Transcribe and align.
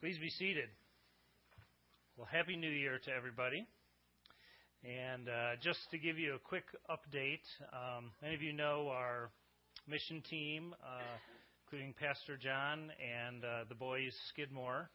Please 0.00 0.16
be 0.16 0.30
seated. 0.30 0.70
Well, 2.16 2.26
Happy 2.32 2.56
New 2.56 2.70
Year 2.70 2.98
to 3.04 3.10
everybody. 3.12 3.66
And 4.82 5.28
uh, 5.28 5.56
just 5.62 5.78
to 5.90 5.98
give 5.98 6.18
you 6.18 6.36
a 6.36 6.38
quick 6.38 6.64
update, 6.88 7.44
um, 7.70 8.10
many 8.22 8.34
of 8.34 8.40
you 8.40 8.54
know 8.54 8.88
our 8.88 9.30
mission 9.86 10.22
team, 10.30 10.74
uh, 10.82 11.02
including 11.66 11.92
Pastor 12.00 12.38
John 12.38 12.90
and 12.96 13.44
uh, 13.44 13.64
the 13.68 13.74
boys 13.74 14.14
Skidmore, 14.30 14.88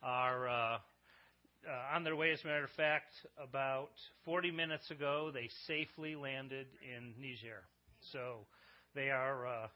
are 0.00 0.48
uh, 0.48 0.52
uh, 0.54 1.96
on 1.96 2.04
their 2.04 2.14
way. 2.14 2.30
As 2.30 2.38
a 2.44 2.46
matter 2.46 2.62
of 2.62 2.70
fact, 2.76 3.10
about 3.42 3.90
40 4.24 4.52
minutes 4.52 4.88
ago, 4.92 5.32
they 5.34 5.50
safely 5.66 6.14
landed 6.14 6.68
in 6.96 7.14
Niger. 7.20 7.64
So 8.12 8.46
they 8.94 9.10
are 9.10 9.44
uh, 9.44 9.66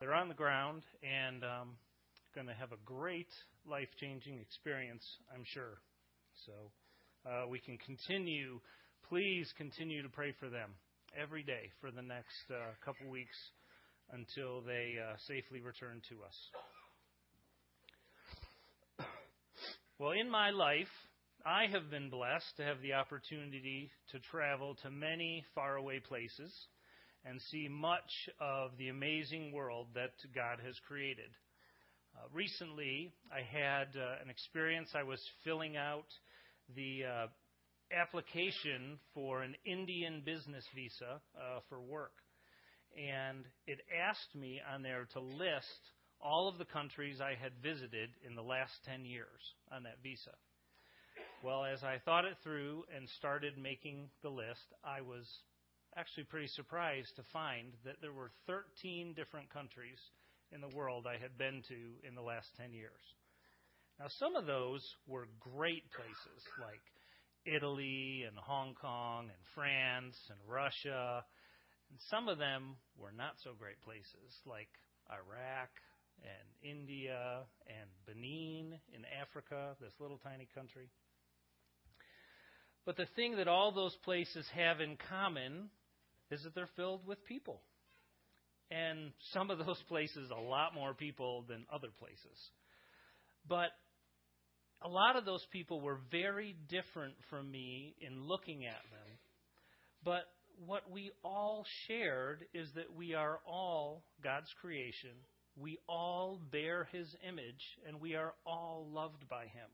they're 0.00 0.14
on 0.14 0.26
the 0.26 0.34
ground 0.34 0.82
and 1.04 1.44
um, 1.44 1.68
going 2.36 2.46
to 2.46 2.54
have 2.54 2.72
a 2.72 2.84
great 2.84 3.32
life 3.66 3.88
changing 3.98 4.38
experience, 4.38 5.02
I'm 5.34 5.42
sure. 5.42 5.80
So 6.44 6.52
uh, 7.24 7.48
we 7.48 7.58
can 7.58 7.78
continue. 7.78 8.60
Please 9.08 9.50
continue 9.56 10.02
to 10.02 10.10
pray 10.10 10.34
for 10.38 10.50
them 10.50 10.68
every 11.18 11.42
day 11.42 11.72
for 11.80 11.90
the 11.90 12.02
next 12.02 12.44
uh, 12.50 12.76
couple 12.84 13.08
weeks 13.10 13.38
until 14.12 14.60
they 14.60 14.96
uh, 15.00 15.16
safely 15.26 15.62
return 15.62 16.02
to 16.10 16.16
us. 16.26 16.36
Well, 19.98 20.12
in 20.12 20.30
my 20.30 20.50
life, 20.50 20.92
I 21.46 21.72
have 21.72 21.90
been 21.90 22.10
blessed 22.10 22.58
to 22.58 22.64
have 22.64 22.82
the 22.82 22.92
opportunity 22.92 23.90
to 24.12 24.18
travel 24.18 24.76
to 24.82 24.90
many 24.90 25.42
faraway 25.54 26.00
places 26.00 26.52
and 27.24 27.40
see 27.50 27.66
much 27.70 28.28
of 28.38 28.72
the 28.76 28.88
amazing 28.88 29.52
world 29.52 29.86
that 29.94 30.12
God 30.34 30.58
has 30.66 30.76
created. 30.86 31.30
Uh, 32.16 32.28
recently, 32.32 33.12
I 33.30 33.42
had 33.42 33.88
uh, 33.96 34.22
an 34.22 34.30
experience. 34.30 34.88
I 34.94 35.02
was 35.02 35.20
filling 35.44 35.76
out 35.76 36.06
the 36.74 37.04
uh, 37.04 37.26
application 37.92 38.98
for 39.12 39.42
an 39.42 39.54
Indian 39.66 40.22
business 40.24 40.64
visa 40.74 41.20
uh, 41.36 41.60
for 41.68 41.80
work. 41.80 42.12
And 42.96 43.44
it 43.66 43.80
asked 43.92 44.34
me 44.34 44.60
on 44.72 44.82
there 44.82 45.06
to 45.12 45.20
list 45.20 45.92
all 46.20 46.48
of 46.48 46.56
the 46.56 46.64
countries 46.64 47.20
I 47.20 47.34
had 47.40 47.52
visited 47.62 48.10
in 48.26 48.34
the 48.34 48.42
last 48.42 48.72
10 48.86 49.04
years 49.04 49.40
on 49.70 49.82
that 49.82 49.98
visa. 50.02 50.32
Well, 51.44 51.64
as 51.64 51.82
I 51.84 51.98
thought 52.04 52.24
it 52.24 52.36
through 52.42 52.84
and 52.96 53.06
started 53.18 53.58
making 53.58 54.08
the 54.22 54.30
list, 54.30 54.72
I 54.82 55.02
was 55.02 55.26
actually 55.96 56.24
pretty 56.24 56.48
surprised 56.48 57.14
to 57.16 57.22
find 57.32 57.74
that 57.84 57.96
there 58.00 58.12
were 58.12 58.30
13 58.46 59.12
different 59.12 59.50
countries 59.50 59.98
in 60.52 60.60
the 60.60 60.74
world 60.74 61.06
I 61.06 61.20
had 61.20 61.36
been 61.38 61.62
to 61.68 62.06
in 62.06 62.14
the 62.14 62.22
last 62.22 62.48
10 62.56 62.72
years. 62.72 63.00
Now, 63.98 64.06
some 64.18 64.36
of 64.36 64.46
those 64.46 64.82
were 65.06 65.26
great 65.40 65.84
places 65.92 66.42
like 66.60 66.82
Italy 67.46 68.24
and 68.26 68.36
Hong 68.36 68.74
Kong 68.74 69.24
and 69.24 69.42
France 69.54 70.16
and 70.28 70.38
Russia. 70.46 71.24
And 71.90 71.98
some 72.10 72.28
of 72.28 72.38
them 72.38 72.76
were 72.98 73.12
not 73.12 73.34
so 73.42 73.52
great 73.58 73.80
places 73.82 74.34
like 74.44 74.68
Iraq 75.10 75.70
and 76.22 76.70
India 76.70 77.46
and 77.66 77.88
Benin 78.06 78.78
in 78.92 79.02
Africa, 79.20 79.76
this 79.80 79.92
little 80.00 80.18
tiny 80.18 80.48
country. 80.54 80.90
But 82.84 82.96
the 82.96 83.06
thing 83.16 83.36
that 83.36 83.48
all 83.48 83.72
those 83.72 83.96
places 84.04 84.46
have 84.54 84.80
in 84.80 84.96
common 85.08 85.70
is 86.30 86.42
that 86.42 86.54
they're 86.54 86.68
filled 86.76 87.06
with 87.06 87.24
people. 87.24 87.62
And 88.70 89.12
some 89.32 89.50
of 89.50 89.58
those 89.58 89.82
places, 89.88 90.30
a 90.30 90.40
lot 90.40 90.74
more 90.74 90.94
people 90.94 91.44
than 91.48 91.66
other 91.72 91.88
places. 91.98 92.50
But 93.48 93.70
a 94.82 94.88
lot 94.88 95.16
of 95.16 95.24
those 95.24 95.44
people 95.52 95.80
were 95.80 96.00
very 96.10 96.56
different 96.68 97.14
from 97.30 97.50
me 97.50 97.94
in 98.00 98.24
looking 98.24 98.66
at 98.66 98.82
them. 98.90 99.18
But 100.04 100.24
what 100.64 100.90
we 100.90 101.10
all 101.24 101.64
shared 101.86 102.44
is 102.54 102.68
that 102.74 102.94
we 102.96 103.14
are 103.14 103.40
all 103.46 104.04
God's 104.22 104.52
creation. 104.60 105.10
We 105.56 105.78
all 105.88 106.40
bear 106.52 106.88
His 106.92 107.06
image, 107.26 107.62
and 107.86 108.00
we 108.00 108.14
are 108.14 108.34
all 108.46 108.88
loved 108.92 109.28
by 109.28 109.44
Him. 109.44 109.70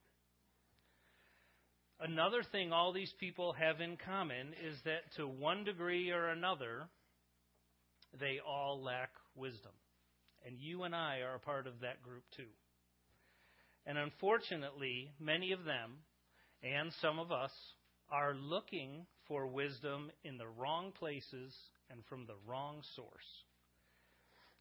Another 2.01 2.43
thing 2.51 2.73
all 2.73 2.93
these 2.93 3.13
people 3.21 3.53
have 3.53 3.81
in 3.81 3.97
common 3.97 4.55
is 4.67 4.77
that 4.85 5.15
to 5.17 5.27
one 5.27 5.65
degree 5.65 6.11
or 6.11 6.29
another, 6.29 6.89
they 8.19 8.39
all 8.47 8.83
lack 8.83 9.11
wisdom. 9.35 9.73
And 10.45 10.59
you 10.59 10.83
and 10.83 10.95
I 10.95 11.21
are 11.21 11.37
a 11.37 11.41
part 11.41 11.67
of 11.67 11.81
that 11.81 12.03
group 12.03 12.25
too. 12.37 12.51
And 13.87 13.99
unfortunately, 13.99 15.11
many 15.19 15.53
of 15.53 15.65
them, 15.65 15.99
and 16.63 16.93
some 17.01 17.19
of 17.19 17.33
us, 17.33 17.53
are 18.11 18.35
looking 18.35 19.07
for 19.27 19.47
wisdom 19.47 20.11
in 20.25 20.39
the 20.39 20.47
wrong 20.47 20.93
places 20.93 21.55
and 21.91 22.01
from 22.09 22.27
the 22.27 22.37
wrong 22.47 22.83
source. 22.95 23.09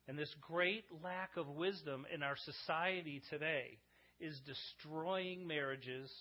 And 0.07 0.17
this 0.17 0.34
great 0.41 0.85
lack 1.03 1.38
of 1.38 1.47
wisdom 1.47 2.06
in 2.13 2.23
our 2.23 2.38
society 2.38 3.22
today 3.29 3.78
is 4.19 4.40
destroying 4.45 5.47
marriages 5.47 6.11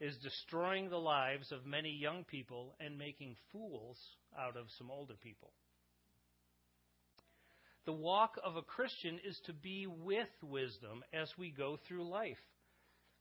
is 0.00 0.16
destroying 0.22 0.90
the 0.90 0.98
lives 0.98 1.52
of 1.52 1.64
many 1.64 1.90
young 1.90 2.24
people 2.24 2.74
and 2.80 2.98
making 2.98 3.36
fools 3.52 3.96
out 4.38 4.56
of 4.56 4.66
some 4.76 4.90
older 4.90 5.14
people. 5.22 5.52
The 7.86 7.92
walk 7.92 8.38
of 8.42 8.56
a 8.56 8.62
Christian 8.62 9.20
is 9.22 9.38
to 9.44 9.52
be 9.52 9.86
with 9.86 10.28
wisdom 10.42 11.04
as 11.12 11.30
we 11.36 11.50
go 11.50 11.78
through 11.86 12.08
life. 12.08 12.38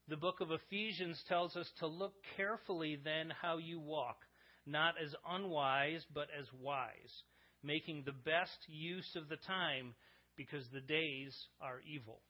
The 0.07 0.15
book 0.15 0.39
of 0.39 0.51
Ephesians 0.51 1.21
tells 1.27 1.57
us 1.57 1.69
to 1.79 1.87
look 1.87 2.13
carefully 2.37 2.97
then 3.03 3.29
how 3.41 3.57
you 3.57 3.81
walk, 3.81 4.17
not 4.65 4.95
as 5.03 5.13
unwise, 5.27 6.05
but 6.13 6.29
as 6.37 6.45
wise, 6.61 7.23
making 7.61 8.03
the 8.05 8.13
best 8.13 8.57
use 8.67 9.15
of 9.17 9.27
the 9.27 9.37
time 9.37 9.95
because 10.37 10.65
the 10.69 10.81
days 10.81 11.35
are 11.59 11.81
evil. 11.85 12.21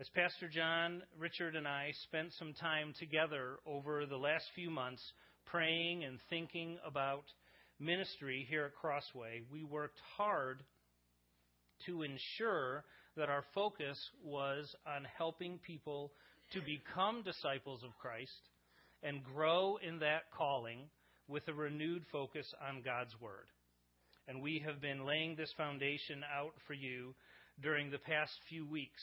As 0.00 0.08
Pastor 0.08 0.48
John, 0.48 1.02
Richard, 1.16 1.54
and 1.54 1.68
I 1.68 1.92
spent 2.04 2.32
some 2.32 2.54
time 2.54 2.92
together 2.98 3.58
over 3.64 4.04
the 4.04 4.16
last 4.16 4.46
few 4.56 4.68
months 4.68 5.02
praying 5.46 6.02
and 6.02 6.18
thinking 6.28 6.78
about 6.84 7.24
ministry 7.82 8.46
here 8.48 8.64
at 8.64 8.74
Crossway, 8.74 9.42
we 9.52 9.64
worked 9.64 10.00
hard 10.16 10.62
to 11.86 12.02
ensure 12.02 12.84
that 13.16 13.28
our 13.28 13.44
focus 13.54 13.98
was 14.24 14.74
on 14.86 15.06
helping 15.16 15.58
people 15.58 16.12
to 16.52 16.60
become 16.60 17.22
disciples 17.22 17.82
of 17.82 17.96
Christ 17.98 18.50
and 19.02 19.24
grow 19.24 19.78
in 19.86 19.98
that 19.98 20.30
calling 20.36 20.88
with 21.28 21.46
a 21.48 21.52
renewed 21.52 22.04
focus 22.12 22.46
on 22.68 22.82
God's 22.82 23.14
Word. 23.20 23.46
And 24.28 24.40
we 24.40 24.62
have 24.64 24.80
been 24.80 25.04
laying 25.04 25.34
this 25.34 25.52
foundation 25.56 26.22
out 26.32 26.52
for 26.66 26.74
you 26.74 27.14
during 27.60 27.90
the 27.90 27.98
past 27.98 28.32
few 28.48 28.66
weeks 28.66 29.02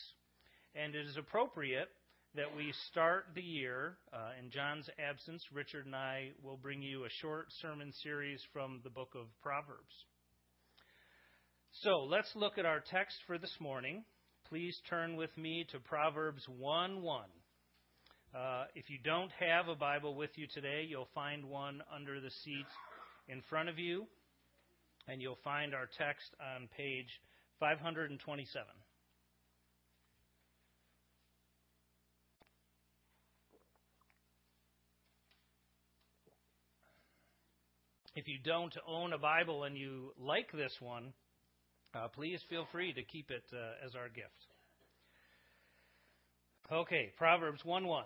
and 0.74 0.94
it 0.94 1.06
is 1.06 1.16
appropriate 1.16 1.88
that 2.34 2.56
we 2.56 2.72
start 2.90 3.26
the 3.34 3.42
year. 3.42 3.96
Uh, 4.12 4.30
in 4.38 4.50
John's 4.50 4.88
absence, 4.98 5.42
Richard 5.52 5.86
and 5.86 5.96
I 5.96 6.30
will 6.42 6.56
bring 6.56 6.80
you 6.80 7.04
a 7.04 7.08
short 7.20 7.46
sermon 7.60 7.92
series 8.02 8.40
from 8.52 8.80
the 8.84 8.90
book 8.90 9.14
of 9.16 9.26
Proverbs. 9.42 9.94
So 11.82 12.06
let's 12.08 12.30
look 12.36 12.58
at 12.58 12.66
our 12.66 12.80
text 12.80 13.16
for 13.26 13.38
this 13.38 13.54
morning. 13.60 14.04
Please 14.48 14.76
turn 14.88 15.16
with 15.16 15.36
me 15.36 15.66
to 15.72 15.80
Proverbs 15.80 16.42
1 16.48 17.02
1. 17.02 17.24
Uh, 18.32 18.64
if 18.76 18.88
you 18.88 18.98
don't 19.04 19.30
have 19.40 19.66
a 19.68 19.74
Bible 19.74 20.14
with 20.14 20.30
you 20.36 20.46
today, 20.54 20.86
you'll 20.88 21.08
find 21.14 21.44
one 21.44 21.82
under 21.92 22.20
the 22.20 22.30
seat 22.44 22.66
in 23.28 23.42
front 23.50 23.68
of 23.68 23.78
you, 23.78 24.06
and 25.08 25.20
you'll 25.20 25.38
find 25.42 25.74
our 25.74 25.88
text 25.98 26.30
on 26.56 26.68
page 26.76 27.08
527. 27.58 28.66
If 38.14 38.26
you 38.26 38.38
don't 38.44 38.76
own 38.88 39.12
a 39.12 39.18
Bible 39.18 39.64
and 39.64 39.76
you 39.76 40.12
like 40.18 40.50
this 40.52 40.74
one, 40.80 41.12
uh, 41.94 42.08
please 42.08 42.40
feel 42.48 42.66
free 42.72 42.92
to 42.92 43.02
keep 43.04 43.30
it 43.30 43.44
uh, 43.52 43.86
as 43.86 43.94
our 43.94 44.08
gift. 44.08 44.28
Okay, 46.72 47.12
Proverbs 47.16 47.64
1 47.64 47.86
1. 47.86 48.04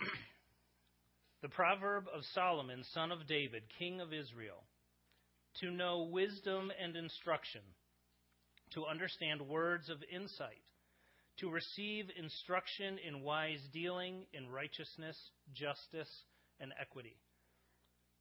the 1.42 1.48
proverb 1.48 2.04
of 2.14 2.22
Solomon, 2.34 2.82
son 2.94 3.12
of 3.12 3.26
David, 3.26 3.62
king 3.78 4.00
of 4.00 4.14
Israel, 4.14 4.64
to 5.60 5.70
know 5.70 6.08
wisdom 6.10 6.70
and 6.82 6.96
instruction, 6.96 7.60
to 8.72 8.86
understand 8.86 9.42
words 9.42 9.90
of 9.90 9.98
insight, 10.10 10.64
to 11.40 11.50
receive 11.50 12.06
instruction 12.18 12.96
in 13.06 13.22
wise 13.22 13.60
dealing, 13.74 14.24
in 14.32 14.48
righteousness, 14.48 15.18
justice, 15.54 16.10
and 16.60 16.72
equity 16.80 17.16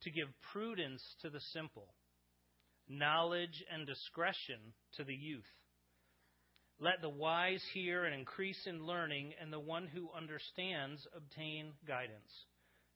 to 0.04 0.12
give 0.12 0.28
prudence 0.52 1.02
to 1.22 1.30
the 1.30 1.40
simple, 1.54 1.94
knowledge 2.88 3.64
and 3.72 3.88
discretion 3.88 4.60
to 4.98 5.04
the 5.04 5.16
youth. 5.16 5.44
Let 6.80 7.02
the 7.02 7.10
wise 7.10 7.64
hear 7.74 8.04
and 8.06 8.14
increase 8.14 8.60
in 8.66 8.86
learning, 8.86 9.34
and 9.42 9.54
the 9.54 9.60
one 9.60 9.88
who 9.88 10.10
understands 10.16 11.08
obtain 11.16 11.74
guidance. 11.88 12.32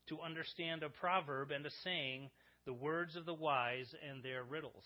To 0.09 0.21
understand 0.21 0.83
a 0.83 0.89
proverb 0.89 1.51
and 1.51 1.65
a 1.65 1.71
saying, 1.83 2.29
the 2.65 2.73
words 2.73 3.15
of 3.15 3.25
the 3.25 3.33
wise 3.33 3.93
and 4.09 4.21
their 4.21 4.43
riddles. 4.43 4.85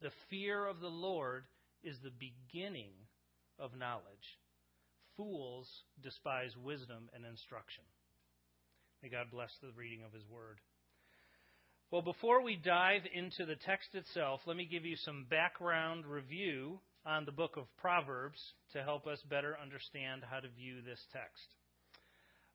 The 0.00 0.10
fear 0.30 0.66
of 0.66 0.80
the 0.80 0.88
Lord 0.88 1.44
is 1.82 1.96
the 2.02 2.10
beginning 2.10 2.92
of 3.58 3.76
knowledge. 3.76 4.38
Fools 5.16 5.68
despise 6.02 6.56
wisdom 6.56 7.10
and 7.14 7.24
instruction. 7.26 7.84
May 9.02 9.08
God 9.08 9.32
bless 9.32 9.50
the 9.60 9.72
reading 9.76 10.04
of 10.06 10.12
His 10.12 10.22
Word. 10.30 10.60
Well, 11.90 12.02
before 12.02 12.40
we 12.40 12.54
dive 12.54 13.02
into 13.12 13.44
the 13.44 13.56
text 13.56 13.94
itself, 13.94 14.40
let 14.46 14.56
me 14.56 14.64
give 14.64 14.84
you 14.84 14.94
some 14.94 15.26
background 15.28 16.06
review 16.06 16.78
on 17.04 17.24
the 17.24 17.32
book 17.32 17.56
of 17.56 17.64
Proverbs 17.78 18.38
to 18.72 18.82
help 18.84 19.08
us 19.08 19.18
better 19.28 19.56
understand 19.60 20.22
how 20.30 20.38
to 20.38 20.48
view 20.48 20.82
this 20.86 21.00
text. 21.12 21.42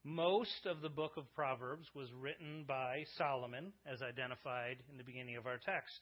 Most 0.06 0.66
of 0.66 0.80
the 0.80 0.90
book 0.90 1.18
of 1.18 1.34
Proverbs 1.36 1.86
was 1.94 2.08
written 2.18 2.64
by 2.66 3.04
Solomon, 3.18 3.74
as 3.86 4.02
identified 4.02 4.78
in 4.90 4.98
the 4.98 5.04
beginning 5.04 5.36
of 5.36 5.48
our 5.48 5.58
text. 5.58 6.00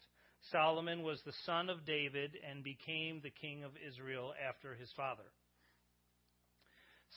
Solomon 0.52 1.02
was 1.02 1.20
the 1.26 1.34
son 1.48 1.72
of 1.72 1.88
David 1.88 2.38
and 2.48 2.64
became 2.64 3.20
the 3.24 3.34
king 3.42 3.64
of 3.64 3.72
Israel 3.82 4.32
after 4.48 4.76
his 4.76 4.92
father. 4.96 5.26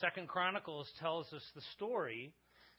Second 0.01 0.29
Chronicles 0.29 0.89
tells 0.99 1.31
us 1.35 1.45
the 1.55 1.61
story 1.77 2.33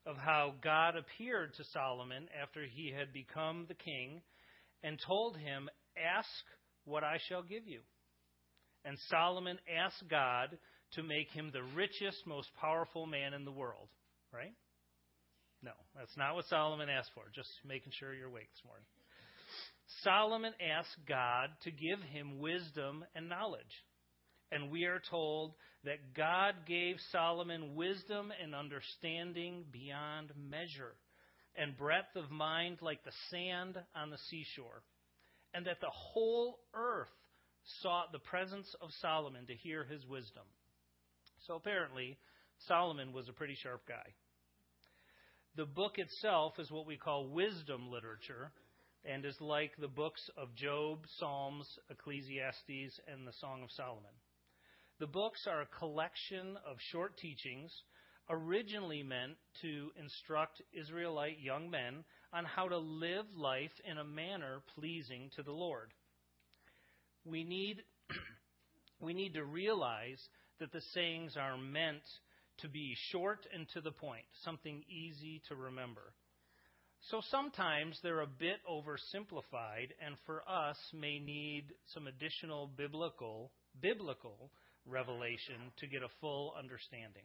of 0.10 0.18
how 0.18 0.54
God 0.64 0.96
appeared 0.96 1.54
to 1.56 1.64
Solomon 1.72 2.28
after 2.42 2.62
he 2.64 2.92
had 2.92 3.14
become 3.14 3.66
the 3.68 3.76
king 3.76 4.22
and 4.82 5.00
told 5.06 5.38
him, 5.38 5.70
Ask 5.96 6.28
what 6.86 7.04
I 7.04 7.20
shall 7.28 7.44
give 7.44 7.68
you. 7.68 7.82
And 8.86 8.98
Solomon 9.10 9.60
asked 9.70 10.10
God 10.10 10.58
to 10.94 11.04
make 11.04 11.30
him 11.32 11.52
the 11.54 11.62
richest, 11.76 12.26
most 12.26 12.48
powerful 12.60 13.06
man 13.06 13.34
in 13.34 13.46
the 13.46 13.52
world, 13.52 13.90
right? 14.34 14.54
No, 15.62 15.74
that's 15.96 16.18
not 16.18 16.34
what 16.34 16.46
Solomon 16.46 16.90
asked 16.90 17.12
for. 17.14 17.24
Just 17.36 17.50
making 17.68 17.92
sure 18.00 18.14
you're 18.14 18.30
awake 18.30 18.50
this 18.54 18.66
morning. 18.66 18.86
Solomon 20.04 20.54
asked 20.78 21.06
God 21.08 21.50
to 21.64 21.72
give 21.72 22.00
him 22.12 22.40
wisdom 22.40 23.04
and 23.14 23.30
knowledge. 23.30 23.84
And 24.52 24.72
we 24.72 24.86
are 24.86 25.02
told 25.10 25.54
that 25.86 26.14
God 26.16 26.56
gave 26.66 26.98
Solomon 27.12 27.76
wisdom 27.76 28.32
and 28.42 28.56
understanding 28.56 29.64
beyond 29.72 30.32
measure, 30.36 30.96
and 31.56 31.78
breadth 31.78 32.16
of 32.16 32.32
mind 32.32 32.80
like 32.82 33.04
the 33.04 33.12
sand 33.30 33.78
on 33.96 34.10
the 34.10 34.18
seashore, 34.30 34.84
and 35.54 35.66
that 35.66 35.82
the 35.82 35.92
whole 35.92 36.60
earth 36.74 37.10
sought 37.82 38.12
the 38.12 38.20
presence 38.20 38.76
of 38.82 38.90
Solomon 39.02 39.46
to 39.48 39.54
hear 39.54 39.84
his 39.84 40.06
wisdom. 40.06 40.44
So 41.48 41.56
apparently, 41.56 42.18
Solomon 42.68 43.14
was 43.14 43.30
a 43.30 43.34
pretty 43.34 43.56
sharp 43.62 43.88
guy. 43.88 44.14
The 45.56 45.66
book 45.66 45.98
itself 45.98 46.54
is 46.60 46.72
what 46.72 46.86
we 46.86 46.98
call 46.98 47.28
wisdom 47.28 47.90
literature 47.92 48.52
and 49.06 49.26
is 49.26 49.40
like 49.40 49.72
the 49.78 49.88
books 49.88 50.22
of 50.38 50.54
Job, 50.56 51.00
Psalms, 51.20 51.68
Ecclesiastes, 51.90 53.00
and 53.08 53.26
the 53.26 53.34
Song 53.40 53.64
of 53.64 53.72
Solomon. 53.72 54.12
The 55.00 55.08
books 55.08 55.48
are 55.48 55.62
a 55.62 55.80
collection 55.80 56.58
of 56.70 56.76
short 56.92 57.18
teachings 57.18 57.72
originally 58.30 59.02
meant 59.02 59.38
to 59.62 59.92
instruct 59.98 60.62
Israelite 60.74 61.40
young 61.40 61.70
men 61.70 62.04
on 62.34 62.44
how 62.44 62.68
to 62.68 62.78
live 62.78 63.26
life 63.34 63.72
in 63.90 63.98
a 63.98 64.04
manner 64.04 64.62
pleasing 64.76 65.30
to 65.38 65.44
the 65.44 65.54
Lord. 65.54 65.94
We 67.24 67.46
need, 67.46 67.82
we 69.00 69.14
need 69.14 69.36
to 69.36 69.46
realize 69.46 70.22
that 70.60 70.74
the 70.74 70.82
sayings 70.94 71.38
are 71.38 71.58
meant 71.58 72.04
to 72.58 72.68
be 72.68 72.94
short 73.10 73.48
and 73.54 73.68
to 73.74 73.80
the 73.80 73.92
point, 73.92 74.26
something 74.44 74.84
easy 74.90 75.42
to 75.48 75.56
remember. 75.56 76.14
So 77.10 77.22
sometimes 77.32 77.98
they're 78.04 78.20
a 78.20 78.28
bit 78.28 78.58
oversimplified 78.70 79.92
and 80.06 80.16
for 80.26 80.44
us 80.46 80.78
may 80.94 81.20
need 81.20 81.68
some 81.94 82.08
additional 82.08 82.70
biblical 82.76 83.52
biblical 83.82 84.52
revelation 84.90 85.56
to 85.78 85.88
get 85.88 86.04
a 86.04 86.10
full 86.22 86.54
understanding. 86.58 87.24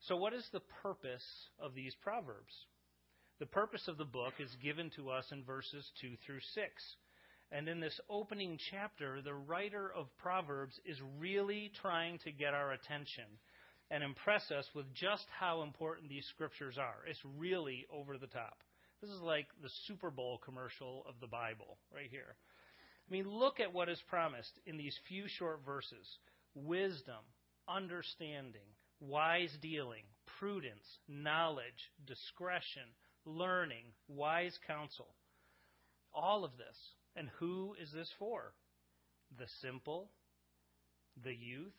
So, 0.00 0.16
what 0.16 0.32
is 0.32 0.48
the 0.52 0.62
purpose 0.82 1.24
of 1.58 1.74
these 1.74 1.94
proverbs? 2.02 2.54
The 3.38 3.46
purpose 3.46 3.88
of 3.88 3.98
the 3.98 4.04
book 4.04 4.34
is 4.38 4.50
given 4.62 4.90
to 4.96 5.10
us 5.10 5.26
in 5.32 5.44
verses 5.44 5.90
2 6.00 6.08
through 6.26 6.40
6. 6.40 6.96
And 7.52 7.68
in 7.68 7.80
this 7.80 7.98
opening 8.08 8.58
chapter, 8.70 9.20
the 9.22 9.34
writer 9.34 9.90
of 9.92 10.06
Proverbs 10.18 10.78
is 10.84 10.98
really 11.18 11.72
trying 11.82 12.18
to 12.18 12.30
get 12.30 12.54
our 12.54 12.72
attention 12.72 13.24
and 13.90 14.04
impress 14.04 14.50
us 14.50 14.66
with 14.74 14.92
just 14.94 15.24
how 15.36 15.62
important 15.62 16.08
these 16.08 16.26
scriptures 16.26 16.78
are. 16.78 17.04
It's 17.08 17.24
really 17.38 17.86
over 17.92 18.18
the 18.18 18.28
top. 18.28 18.58
This 19.00 19.10
is 19.10 19.20
like 19.20 19.46
the 19.62 19.70
Super 19.86 20.10
Bowl 20.10 20.38
commercial 20.44 21.04
of 21.08 21.14
the 21.20 21.26
Bible 21.26 21.78
right 21.92 22.08
here. 22.10 22.36
I 23.10 23.12
mean, 23.12 23.28
look 23.28 23.58
at 23.58 23.72
what 23.72 23.88
is 23.88 24.00
promised 24.08 24.52
in 24.66 24.76
these 24.76 24.96
few 25.08 25.24
short 25.26 25.60
verses 25.66 26.06
wisdom, 26.54 27.24
understanding, 27.68 28.68
wise 29.00 29.56
dealing, 29.60 30.04
prudence, 30.38 30.84
knowledge, 31.08 31.90
discretion, 32.06 32.82
learning, 33.24 33.84
wise 34.06 34.56
counsel. 34.66 35.08
All 36.14 36.44
of 36.44 36.52
this. 36.52 36.76
And 37.16 37.28
who 37.38 37.74
is 37.80 37.90
this 37.92 38.10
for? 38.18 38.52
The 39.38 39.46
simple, 39.60 40.10
the 41.24 41.34
youth, 41.34 41.72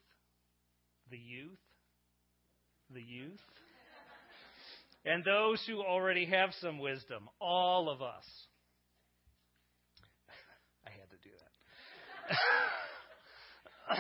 the 1.10 1.18
youth, 1.18 1.60
the 2.94 3.02
youth, 3.02 3.40
and 5.06 5.24
those 5.24 5.64
who 5.68 5.82
already 5.82 6.26
have 6.26 6.52
some 6.62 6.80
wisdom. 6.80 7.30
All 7.40 7.90
of 7.90 8.02
us. 8.02 8.26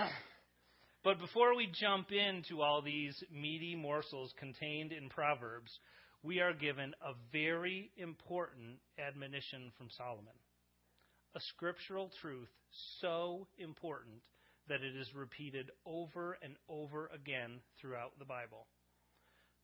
but 1.03 1.19
before 1.19 1.55
we 1.55 1.67
jump 1.73 2.11
into 2.11 2.61
all 2.61 2.81
these 2.81 3.23
meaty 3.31 3.75
morsels 3.75 4.33
contained 4.39 4.91
in 4.91 5.09
Proverbs, 5.09 5.71
we 6.23 6.39
are 6.39 6.53
given 6.53 6.93
a 7.01 7.13
very 7.31 7.91
important 7.97 8.79
admonition 8.99 9.71
from 9.77 9.89
Solomon. 9.97 10.33
A 11.35 11.39
scriptural 11.55 12.11
truth 12.21 12.49
so 12.99 13.47
important 13.57 14.21
that 14.67 14.83
it 14.83 14.95
is 14.95 15.13
repeated 15.15 15.71
over 15.85 16.37
and 16.41 16.55
over 16.69 17.09
again 17.13 17.59
throughout 17.79 18.17
the 18.19 18.25
Bible. 18.25 18.67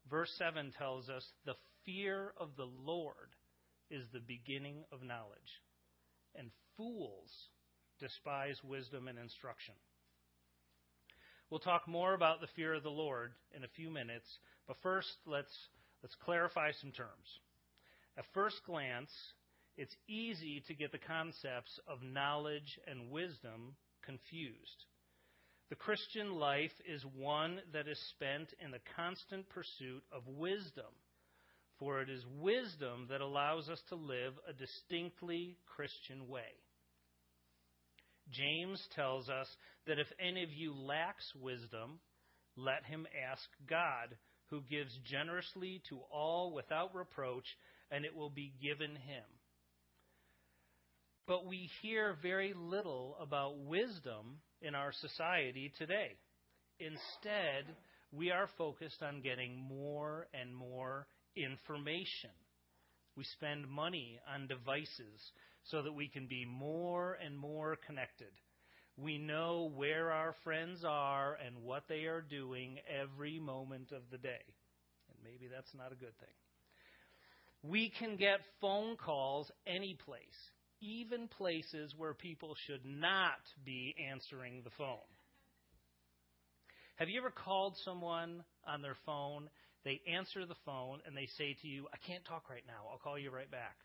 Verse 0.10 0.32
7 0.38 0.74
tells 0.78 1.10
us 1.10 1.24
the 1.46 1.56
fear 1.86 2.34
of 2.38 2.50
the 2.58 2.68
Lord 2.86 3.36
is 3.90 4.04
the 4.12 4.20
beginning 4.20 4.84
of 4.92 5.04
knowledge, 5.04 5.62
and 6.36 6.50
fools 6.76 7.32
despise 8.00 8.58
wisdom 8.64 9.08
and 9.08 9.18
instruction. 9.18 9.76
We'll 11.50 11.60
talk 11.60 11.88
more 11.88 12.14
about 12.14 12.42
the 12.42 12.48
fear 12.56 12.74
of 12.74 12.84
the 12.84 12.90
Lord 12.90 13.32
in 13.56 13.64
a 13.64 13.70
few 13.76 13.90
minutes, 13.90 14.28
but 14.68 14.76
first 14.84 15.16
let's 15.26 15.54
let's 16.04 16.16
clarify 16.16 16.72
some 16.82 16.92
terms. 16.92 17.40
At 18.18 18.26
first 18.34 18.58
glance, 18.66 19.12
it's 19.78 19.96
easy 20.08 20.64
to 20.68 20.74
get 20.74 20.92
the 20.92 20.98
concepts 20.98 21.80
of 21.88 22.02
knowledge 22.02 22.80
and 22.88 23.12
wisdom 23.12 23.76
confused. 24.04 24.86
The 25.70 25.76
Christian 25.76 26.36
life 26.36 26.72
is 26.88 27.04
one 27.16 27.60
that 27.74 27.88
is 27.88 28.00
spent 28.10 28.54
in 28.64 28.72
the 28.72 28.80
constant 28.96 29.48
pursuit 29.50 30.04
of 30.12 30.28
wisdom, 30.28 30.92
for 31.78 32.02
it 32.02 32.10
is 32.10 32.26
wisdom 32.40 33.08
that 33.10 33.22
allows 33.22 33.70
us 33.70 33.82
to 33.90 33.96
live 33.96 34.34
a 34.50 34.54
distinctly 34.54 35.58
Christian 35.66 36.28
way. 36.28 36.56
James 38.32 38.82
tells 38.96 39.30
us 39.30 39.48
that 39.86 40.00
if 40.00 40.08
any 40.20 40.44
of 40.44 40.52
you 40.52 40.74
lacks 40.74 41.32
wisdom, 41.36 42.00
let 42.56 42.86
him 42.86 43.06
ask 43.30 43.44
God, 43.70 44.18
who 44.50 44.62
gives 44.70 44.98
generously 45.06 45.82
to 45.90 46.00
all 46.12 46.54
without 46.54 46.96
reproach, 46.96 47.46
and 47.92 48.06
it 48.06 48.16
will 48.16 48.30
be 48.30 48.54
given 48.62 48.92
him. 48.92 49.24
But 51.28 51.46
we 51.46 51.70
hear 51.82 52.16
very 52.22 52.54
little 52.56 53.18
about 53.22 53.60
wisdom 53.60 54.40
in 54.62 54.76
our 54.76 54.92
society 54.94 55.72
today. 55.78 56.16
Instead, 56.80 57.76
we 58.12 58.32
are 58.32 58.50
focused 58.58 59.04
on 59.04 59.22
getting 59.22 59.60
more 59.60 60.28
and 60.34 60.56
more 60.56 61.08
information. 61.36 62.30
We 63.18 63.26
spend 63.26 63.68
money 63.68 64.20
on 64.34 64.48
devices 64.48 65.32
so 65.70 65.82
that 65.82 65.94
we 65.94 66.08
can 66.08 66.28
be 66.28 66.46
more 66.46 67.18
and 67.24 67.38
more 67.38 67.78
connected. 67.86 68.32
We 68.98 69.18
know 69.18 69.72
where 69.76 70.12
our 70.12 70.34
friends 70.44 70.84
are 70.84 71.38
and 71.46 71.64
what 71.64 71.84
they 71.88 72.06
are 72.06 72.22
doing 72.22 72.80
every 72.90 73.40
moment 73.40 73.92
of 73.92 74.02
the 74.12 74.18
day. 74.18 74.42
And 75.10 75.18
maybe 75.24 75.48
that's 75.54 75.74
not 75.76 75.92
a 75.92 75.96
good 75.96 76.18
thing. 76.20 76.36
We 77.64 77.92
can 78.00 78.16
get 78.16 78.40
phone 78.62 78.96
calls 78.96 79.52
any 79.68 79.98
place, 80.06 80.20
even 80.82 81.28
places 81.28 81.94
where 81.98 82.14
people 82.14 82.56
should 82.66 82.86
not 82.86 83.42
be 83.66 83.96
answering 84.12 84.62
the 84.64 84.72
phone. 84.78 84.98
Have 86.96 87.10
you 87.10 87.20
ever 87.20 87.32
called 87.32 87.76
someone 87.86 88.44
on 88.66 88.82
their 88.82 88.98
phone? 89.06 89.50
They 89.84 90.02
answer 90.12 90.46
the 90.46 90.56
phone 90.66 91.00
and 91.06 91.16
they 91.16 91.28
say 91.38 91.56
to 91.62 91.68
you, 91.68 91.88
I 91.94 91.98
can't 92.08 92.26
talk 92.26 92.50
right 92.50 92.64
now. 92.66 92.90
I'll 92.92 92.98
call 92.98 93.20
you 93.20 93.30
right 93.30 93.50
back. 93.50 93.76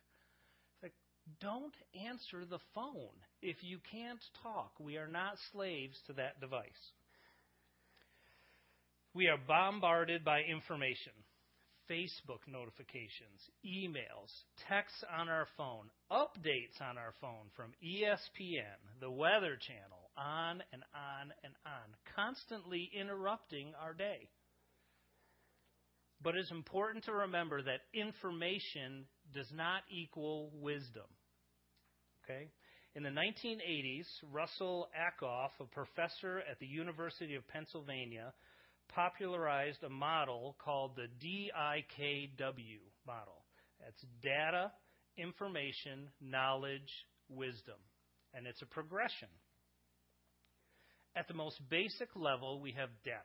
Don't 1.41 1.75
answer 2.09 2.45
the 2.45 2.59
phone 2.75 3.17
if 3.41 3.57
you 3.63 3.79
can't 3.91 4.23
talk. 4.43 4.73
We 4.79 4.97
are 4.97 5.09
not 5.09 5.35
slaves 5.53 5.97
to 6.07 6.13
that 6.15 6.41
device. 6.41 6.93
We 9.15 9.29
are 9.29 9.39
bombarded 9.47 10.25
by 10.25 10.41
information. 10.43 11.13
Facebook 11.91 12.41
notifications, 12.47 13.43
emails, 13.67 14.31
texts 14.69 15.05
on 15.19 15.29
our 15.29 15.47
phone, 15.57 15.91
updates 16.11 16.81
on 16.81 16.97
our 16.97 17.13
phone 17.21 17.51
from 17.57 17.73
ESPN, 17.85 18.79
the 19.01 19.11
Weather 19.11 19.59
Channel, 19.61 20.11
on 20.17 20.63
and 20.73 20.83
on 20.95 21.33
and 21.45 21.53
on, 21.67 22.15
constantly 22.17 22.91
interrupting 22.99 23.73
our 23.83 23.93
day. 23.93 24.29
But 26.23 26.37
it's 26.37 26.53
important 26.53 27.05
to 27.05 27.13
remember 27.13 27.63
that 27.63 27.81
information 27.93 29.07
does 29.35 29.51
not 29.55 29.83
equal 29.91 30.51
wisdom. 30.61 31.07
Okay? 32.25 32.51
In 32.95 33.03
the 33.03 33.09
1980s, 33.09 34.07
Russell 34.31 34.89
Ackoff, 34.97 35.51
a 35.61 35.65
professor 35.65 36.43
at 36.51 36.59
the 36.59 36.67
University 36.67 37.35
of 37.35 37.47
Pennsylvania, 37.49 38.33
popularized 38.89 39.83
a 39.83 39.89
model 39.89 40.57
called 40.63 40.93
the 40.97 41.09
DIKW 41.27 42.79
model. 43.07 43.45
That's 43.81 44.05
data, 44.23 44.71
information, 45.17 46.09
knowledge, 46.21 46.93
wisdom. 47.29 47.77
And 48.35 48.47
it's 48.47 48.63
a 48.63 48.67
progression. 48.67 49.29
At 51.17 51.29
the 51.29 51.35
most 51.35 51.61
basic 51.71 52.09
level, 52.15 52.61
we 52.61 52.73
have 52.73 52.91
data 53.05 53.21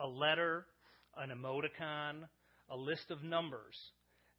a 0.00 0.06
letter, 0.06 0.64
an 1.16 1.30
emoticon, 1.30 2.28
a 2.70 2.76
list 2.76 3.10
of 3.10 3.24
numbers. 3.24 3.76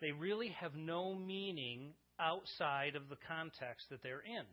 They 0.02 0.12
really 0.12 0.50
have 0.60 0.76
no 0.76 1.16
meaning 1.16 1.94
outside 2.20 2.96
of 2.96 3.10
the 3.10 3.18
context 3.28 3.88
that 3.90 4.02
they're 4.02 4.22
in. 4.22 4.46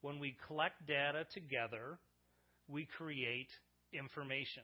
When 0.00 0.18
we 0.18 0.36
collect 0.46 0.86
data 0.86 1.26
together, 1.32 1.98
we 2.68 2.86
create 2.96 3.48
information 3.92 4.62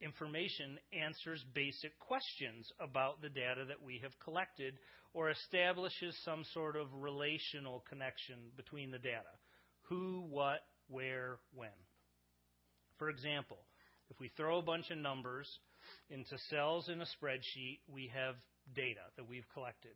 information 0.00 0.78
answers 0.92 1.44
basic 1.54 1.98
questions 1.98 2.70
about 2.80 3.20
the 3.20 3.28
data 3.28 3.64
that 3.66 3.82
we 3.82 4.00
have 4.02 4.12
collected 4.22 4.74
or 5.12 5.30
establishes 5.30 6.16
some 6.24 6.44
sort 6.54 6.76
of 6.76 6.86
relational 6.92 7.82
connection 7.88 8.36
between 8.56 8.90
the 8.90 8.98
data 8.98 9.34
who, 9.82 10.24
what, 10.28 10.60
where, 10.88 11.38
when. 11.54 11.70
For 12.98 13.08
example, 13.08 13.58
if 14.10 14.20
we 14.20 14.30
throw 14.36 14.58
a 14.58 14.62
bunch 14.62 14.90
of 14.90 14.98
numbers 14.98 15.48
into 16.10 16.36
cells 16.50 16.88
in 16.88 17.00
a 17.00 17.04
spreadsheet, 17.04 17.80
we 17.92 18.10
have 18.14 18.34
data 18.74 19.00
that 19.16 19.28
we've 19.28 19.48
collected. 19.54 19.92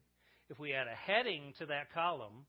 If 0.49 0.59
we 0.59 0.75
add 0.75 0.87
a 0.87 0.95
heading 0.95 1.55
to 1.59 1.67
that 1.67 1.93
column 1.93 2.47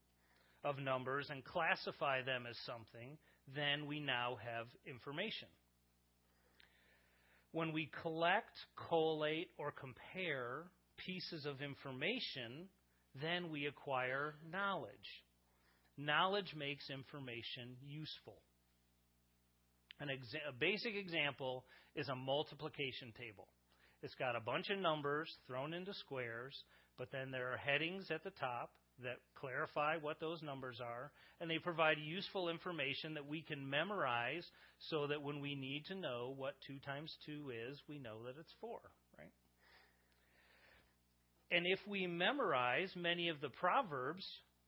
of 0.63 0.77
numbers 0.79 1.27
and 1.29 1.43
classify 1.43 2.21
them 2.21 2.45
as 2.49 2.57
something, 2.65 3.17
then 3.55 3.85
we 3.85 3.99
now 3.99 4.37
have 4.43 4.67
information. 4.85 5.47
When 7.51 7.71
we 7.71 7.91
collect, 8.01 8.57
collate, 8.89 9.49
or 9.57 9.71
compare 9.71 10.63
pieces 10.97 11.45
of 11.45 11.61
information, 11.61 12.67
then 13.21 13.51
we 13.51 13.67
acquire 13.67 14.35
knowledge. 14.51 14.91
Knowledge 15.97 16.53
makes 16.57 16.89
information 16.89 17.75
useful. 17.85 18.41
Exa- 20.01 20.49
a 20.49 20.51
basic 20.51 20.95
example 20.95 21.63
is 21.95 22.09
a 22.09 22.15
multiplication 22.15 23.13
table. 23.17 23.47
It's 24.03 24.15
got 24.15 24.35
a 24.35 24.41
bunch 24.41 24.69
of 24.69 24.79
numbers 24.79 25.33
thrown 25.47 25.73
into 25.73 25.93
squares, 25.93 26.53
but 26.97 27.09
then 27.11 27.31
there 27.31 27.51
are 27.53 27.57
headings 27.57 28.11
at 28.11 28.23
the 28.23 28.31
top 28.31 28.71
that 29.01 29.17
clarify 29.35 29.95
what 29.99 30.19
those 30.19 30.43
numbers 30.43 30.79
are, 30.79 31.11
and 31.41 31.49
they 31.49 31.57
provide 31.57 31.97
useful 31.97 32.49
information 32.49 33.15
that 33.15 33.27
we 33.27 33.41
can 33.41 33.67
memorize 33.67 34.45
so 34.89 35.07
that 35.07 35.23
when 35.23 35.39
we 35.39 35.55
need 35.55 35.85
to 35.87 35.95
know 35.95 36.33
what 36.37 36.53
2 36.67 36.79
times 36.85 37.15
2 37.25 37.51
is, 37.69 37.81
we 37.87 37.97
know 37.97 38.23
that 38.25 38.35
it's 38.39 38.53
4, 38.61 38.79
right? 39.17 39.31
And 41.49 41.65
if 41.65 41.79
we 41.87 42.05
memorize 42.05 42.91
many 42.95 43.29
of 43.29 43.39
the 43.41 43.49
Proverbs 43.49 44.25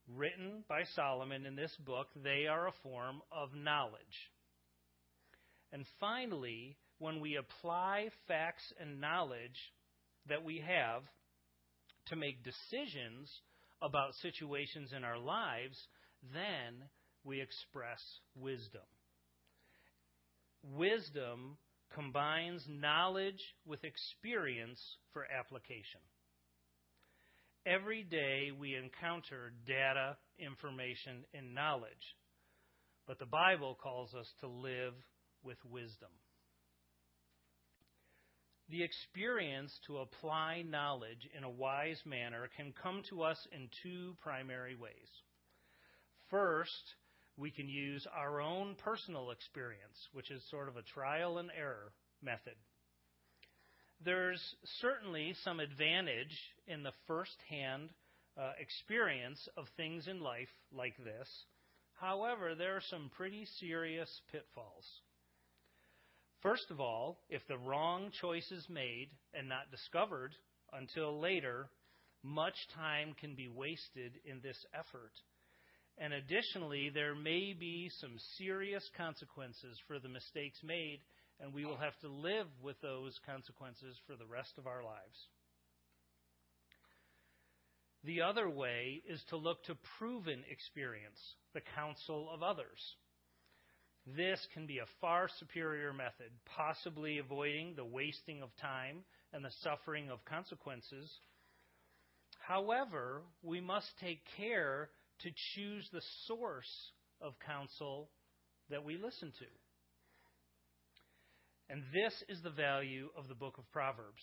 written 0.07 0.63
by 0.69 0.83
Solomon 0.95 1.45
in 1.45 1.55
this 1.55 1.75
book, 1.85 2.07
they 2.23 2.47
are 2.47 2.67
a 2.67 2.73
form 2.83 3.21
of 3.31 3.49
knowledge. 3.53 4.31
And 5.71 5.85
finally, 5.99 6.77
when 6.99 7.19
we 7.19 7.35
apply 7.35 8.09
facts 8.27 8.73
and 8.79 9.01
knowledge 9.01 9.73
that 10.27 10.43
we 10.43 10.63
have 10.65 11.03
to 12.07 12.15
make 12.15 12.43
decisions 12.43 13.29
about 13.81 14.15
situations 14.21 14.91
in 14.95 15.03
our 15.03 15.17
lives, 15.17 15.77
then 16.33 16.87
we 17.23 17.41
express 17.41 18.01
wisdom. 18.35 18.81
Wisdom 20.63 21.57
combines 21.93 22.65
knowledge 22.67 23.41
with 23.65 23.83
experience 23.83 24.79
for 25.13 25.25
application. 25.31 26.01
Every 27.65 28.03
day 28.03 28.51
we 28.57 28.75
encounter 28.75 29.53
data, 29.65 30.17
information, 30.37 31.25
and 31.33 31.55
knowledge, 31.55 32.15
but 33.07 33.17
the 33.19 33.25
Bible 33.25 33.77
calls 33.81 34.13
us 34.13 34.31
to 34.41 34.47
live 34.47 34.93
with 35.43 35.57
wisdom. 35.65 36.09
The 38.69 38.81
experience 38.81 39.71
to 39.85 39.99
apply 39.99 40.63
knowledge 40.63 41.29
in 41.37 41.43
a 41.43 41.49
wise 41.49 42.01
manner 42.05 42.49
can 42.57 42.73
come 42.81 43.03
to 43.09 43.21
us 43.21 43.37
in 43.51 43.69
two 43.83 44.15
primary 44.21 44.75
ways. 44.75 45.09
First, 46.29 46.95
we 47.37 47.51
can 47.51 47.69
use 47.69 48.07
our 48.15 48.41
own 48.41 48.75
personal 48.83 49.29
experience, 49.31 50.09
which 50.13 50.31
is 50.31 50.41
sort 50.49 50.67
of 50.67 50.77
a 50.77 50.81
trial 50.81 51.37
and 51.37 51.51
error 51.55 51.91
method. 52.23 52.55
There's 54.03 54.41
certainly 54.81 55.35
some 55.43 55.59
advantage 55.59 56.35
in 56.67 56.81
the 56.81 56.93
first 57.07 57.37
hand 57.49 57.89
uh, 58.37 58.53
experience 58.59 59.47
of 59.55 59.67
things 59.77 60.07
in 60.07 60.21
life 60.21 60.49
like 60.71 60.97
this. 60.97 61.29
However, 61.93 62.55
there 62.55 62.75
are 62.75 62.83
some 62.89 63.11
pretty 63.15 63.45
serious 63.59 64.09
pitfalls. 64.31 64.85
First 66.45 66.69
of 66.69 66.79
all, 66.79 67.17
if 67.27 67.41
the 67.47 67.57
wrong 67.57 68.11
choice 68.21 68.51
is 68.51 68.69
made 68.69 69.09
and 69.33 69.49
not 69.49 69.71
discovered 69.71 70.35
until 70.73 71.19
later, 71.19 71.71
much 72.21 72.53
time 72.75 73.15
can 73.19 73.33
be 73.33 73.47
wasted 73.47 74.11
in 74.25 74.41
this 74.43 74.63
effort. 74.71 75.13
And 75.97 76.13
additionally, 76.13 76.91
there 76.93 77.15
may 77.15 77.55
be 77.59 77.89
some 77.99 78.13
serious 78.37 78.87
consequences 78.95 79.75
for 79.87 79.97
the 79.97 80.07
mistakes 80.07 80.59
made, 80.63 80.99
and 81.39 81.51
we 81.51 81.65
will 81.65 81.77
have 81.77 81.97
to 82.01 82.09
live 82.09 82.45
with 82.61 82.79
those 82.79 83.19
consequences 83.25 83.97
for 84.05 84.15
the 84.15 84.27
rest 84.27 84.53
of 84.59 84.67
our 84.67 84.83
lives. 84.83 85.17
The 88.03 88.21
other 88.21 88.47
way 88.47 89.01
is 89.09 89.23
to 89.29 89.37
look 89.37 89.63
to 89.63 89.75
proven 89.97 90.43
experience, 90.51 91.17
the 91.55 91.61
counsel 91.75 92.29
of 92.31 92.43
others. 92.43 92.79
This 94.05 94.39
can 94.53 94.67
be 94.67 94.77
a 94.77 94.85
far 95.01 95.27
superior 95.39 95.91
method, 95.91 96.29
possibly 96.45 97.17
avoiding 97.17 97.73
the 97.75 97.85
wasting 97.85 98.43
of 98.43 98.55
time 98.57 99.03
and 99.33 99.43
the 99.43 99.51
suffering 99.63 100.09
of 100.09 100.23
consequences. 100.25 101.09
However, 102.39 103.23
we 103.41 103.59
must 103.59 103.87
take 103.99 104.21
care 104.37 104.89
to 105.21 105.29
choose 105.55 105.89
the 105.91 106.03
source 106.27 106.91
of 107.19 107.33
counsel 107.45 108.09
that 108.69 108.83
we 108.83 108.97
listen 108.97 109.31
to. 109.39 109.45
And 111.69 111.81
this 111.91 112.13
is 112.29 112.43
the 112.43 112.51
value 112.51 113.09
of 113.17 113.27
the 113.27 113.33
book 113.33 113.57
of 113.57 113.71
Proverbs, 113.71 114.21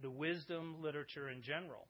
the 0.00 0.10
wisdom 0.10 0.76
literature 0.80 1.28
in 1.28 1.42
general. 1.42 1.88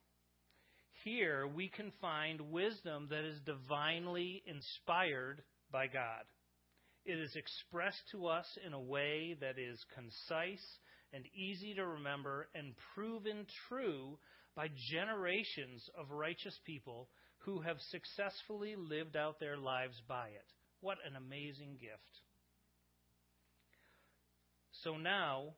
Here 1.04 1.46
we 1.46 1.68
can 1.68 1.92
find 2.00 2.40
wisdom 2.50 3.08
that 3.11 3.25
is 3.25 3.38
divinely 3.44 4.42
inspired 4.46 5.42
by 5.70 5.88
God. 5.88 6.25
It 7.04 7.18
is 7.18 7.37
expressed 7.37 8.02
to 8.12 8.26
us 8.26 8.46
in 8.66 8.73
a 8.73 8.80
way 8.80 9.37
that 9.40 9.58
is 9.58 9.84
concise 9.94 10.66
and 11.12 11.25
easy 11.37 11.75
to 11.75 11.87
remember 11.87 12.49
and 12.54 12.75
proven 12.94 13.46
true 13.68 14.18
by 14.56 14.68
generations 14.90 15.88
of 15.99 16.11
righteous 16.11 16.58
people 16.64 17.08
who 17.38 17.61
have 17.61 17.76
successfully 17.90 18.75
lived 18.76 19.16
out 19.16 19.38
their 19.38 19.58
lives 19.58 20.00
by 20.08 20.28
it. 20.28 20.46
What 20.80 20.99
an 21.06 21.16
amazing 21.16 21.76
gift. 21.80 22.20
So 24.82 24.96
now 24.96 25.54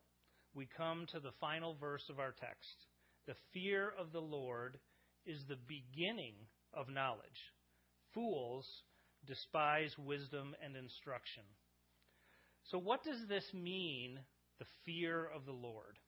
we 0.55 0.69
come 0.77 1.07
to 1.13 1.21
the 1.21 1.33
final 1.41 1.77
verse 1.81 2.05
of 2.11 2.19
our 2.19 2.33
text. 2.33 2.87
The 3.27 3.35
fear 3.53 3.93
of 3.99 4.13
the 4.13 4.21
Lord 4.21 4.79
is 5.25 5.41
the 5.49 5.59
beginning 5.69 6.35
of 6.73 6.89
knowledge. 6.89 7.53
Fools 8.15 8.67
despise 9.27 9.93
wisdom 9.99 10.55
and 10.65 10.77
instruction. 10.77 11.43
So, 12.71 12.79
what 12.79 13.05
does 13.05 13.29
this 13.29 13.45
mean, 13.53 14.19
the 14.59 14.67
fear 14.85 15.25
of 15.25 15.45
the 15.45 15.53
Lord? 15.53 15.99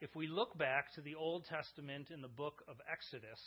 If 0.00 0.14
we 0.14 0.26
look 0.26 0.56
back 0.58 0.92
to 0.94 1.00
the 1.00 1.14
Old 1.14 1.46
Testament 1.46 2.10
in 2.12 2.20
the 2.20 2.28
book 2.28 2.62
of 2.68 2.76
Exodus, 2.90 3.40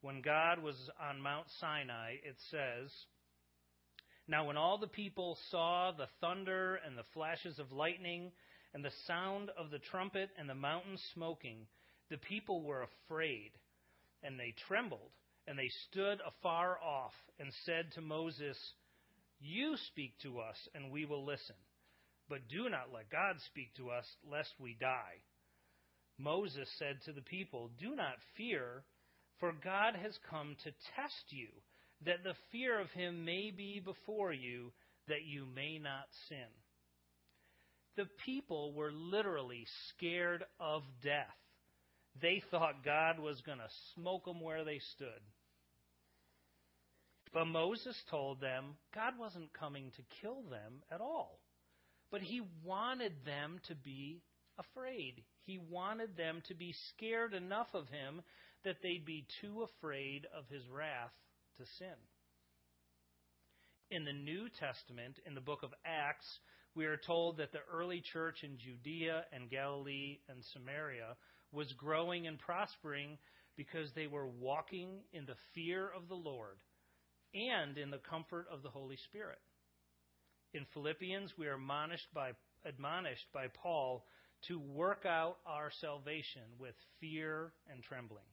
when 0.00 0.22
God 0.22 0.62
was 0.62 0.76
on 1.02 1.20
Mount 1.20 1.46
Sinai, 1.60 2.12
it 2.22 2.36
says, 2.50 2.92
Now 4.28 4.46
when 4.46 4.56
all 4.56 4.78
the 4.78 4.86
people 4.86 5.36
saw 5.50 5.90
the 5.90 6.06
thunder 6.20 6.76
and 6.86 6.96
the 6.96 7.08
flashes 7.14 7.58
of 7.58 7.72
lightning 7.72 8.30
and 8.72 8.84
the 8.84 8.92
sound 9.06 9.50
of 9.58 9.70
the 9.70 9.80
trumpet 9.80 10.30
and 10.38 10.48
the 10.48 10.54
mountain 10.54 10.98
smoking, 11.14 11.66
the 12.10 12.18
people 12.18 12.62
were 12.62 12.86
afraid, 13.06 13.50
and 14.22 14.38
they 14.38 14.54
trembled, 14.68 15.10
and 15.48 15.58
they 15.58 15.70
stood 15.90 16.20
afar 16.26 16.78
off 16.82 17.14
and 17.40 17.50
said 17.64 17.90
to 17.94 18.02
Moses, 18.02 18.58
You 19.40 19.76
speak 19.88 20.12
to 20.22 20.40
us, 20.40 20.56
and 20.74 20.90
we 20.90 21.06
will 21.06 21.24
listen. 21.24 21.56
But 22.28 22.48
do 22.48 22.68
not 22.68 22.92
let 22.92 23.10
God 23.10 23.36
speak 23.46 23.74
to 23.76 23.88
us, 23.88 24.04
lest 24.30 24.50
we 24.60 24.76
die. 24.78 25.22
Moses 26.18 26.68
said 26.78 26.98
to 27.06 27.12
the 27.12 27.22
people, 27.22 27.70
Do 27.80 27.96
not 27.96 28.16
fear, 28.36 28.84
for 29.40 29.52
God 29.64 29.94
has 29.94 30.18
come 30.28 30.54
to 30.64 30.70
test 30.94 31.24
you, 31.30 31.48
that 32.04 32.22
the 32.24 32.34
fear 32.52 32.78
of 32.78 32.90
him 32.90 33.24
may 33.24 33.50
be 33.50 33.80
before 33.82 34.32
you, 34.32 34.72
that 35.06 35.24
you 35.24 35.46
may 35.54 35.78
not 35.78 36.04
sin. 36.28 36.52
The 37.96 38.08
people 38.26 38.74
were 38.74 38.92
literally 38.92 39.64
scared 39.88 40.44
of 40.60 40.82
death. 41.02 41.26
They 42.20 42.42
thought 42.50 42.84
God 42.84 43.18
was 43.18 43.40
going 43.40 43.58
to 43.58 43.70
smoke 43.94 44.26
them 44.26 44.40
where 44.40 44.64
they 44.64 44.80
stood. 44.94 45.22
But 47.32 47.46
Moses 47.46 47.96
told 48.10 48.40
them 48.40 48.76
God 48.94 49.18
wasn't 49.18 49.52
coming 49.52 49.90
to 49.96 50.20
kill 50.22 50.42
them 50.50 50.82
at 50.90 51.00
all. 51.00 51.40
But 52.10 52.22
he 52.22 52.42
wanted 52.64 53.12
them 53.24 53.60
to 53.68 53.74
be 53.74 54.22
afraid. 54.58 55.22
He 55.44 55.58
wanted 55.58 56.16
them 56.16 56.42
to 56.48 56.54
be 56.54 56.74
scared 56.90 57.34
enough 57.34 57.68
of 57.74 57.88
him 57.88 58.22
that 58.64 58.76
they'd 58.82 59.04
be 59.04 59.26
too 59.40 59.62
afraid 59.62 60.26
of 60.36 60.48
his 60.48 60.66
wrath 60.68 61.12
to 61.58 61.64
sin. 61.78 61.96
In 63.90 64.04
the 64.04 64.12
New 64.12 64.48
Testament, 64.58 65.18
in 65.26 65.34
the 65.34 65.40
book 65.40 65.62
of 65.62 65.72
Acts, 65.84 66.26
we 66.74 66.86
are 66.86 66.96
told 66.98 67.38
that 67.38 67.52
the 67.52 67.60
early 67.72 68.02
church 68.12 68.42
in 68.42 68.58
Judea 68.58 69.24
and 69.32 69.50
Galilee 69.50 70.18
and 70.28 70.44
Samaria 70.52 71.16
was 71.52 71.72
growing 71.72 72.26
and 72.26 72.38
prospering 72.38 73.18
because 73.56 73.90
they 73.94 74.06
were 74.06 74.26
walking 74.26 75.00
in 75.12 75.24
the 75.24 75.36
fear 75.54 75.88
of 75.88 76.08
the 76.08 76.14
Lord 76.14 76.58
and 77.34 77.76
in 77.78 77.90
the 77.90 78.00
comfort 78.10 78.46
of 78.52 78.62
the 78.62 78.70
Holy 78.70 78.96
Spirit. 79.08 79.38
In 80.54 80.64
Philippians, 80.72 81.32
we 81.36 81.46
are 81.46 81.54
admonished 81.54 82.08
by, 82.14 82.30
admonished 82.64 83.26
by 83.32 83.46
Paul 83.62 84.04
to 84.46 84.58
work 84.58 85.04
out 85.04 85.36
our 85.46 85.70
salvation 85.80 86.42
with 86.58 86.74
fear 87.00 87.52
and 87.70 87.82
trembling. 87.82 88.24